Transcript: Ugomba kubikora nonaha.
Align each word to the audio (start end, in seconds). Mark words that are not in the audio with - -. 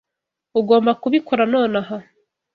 Ugomba 0.59 0.91
kubikora 1.01 1.43
nonaha. 1.51 1.97